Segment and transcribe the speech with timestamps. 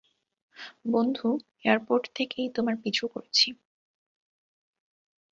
[0.85, 1.27] বন্ধু,
[1.65, 3.47] এয়ারপোর্ট থেকেই তোমার পিছু করছি।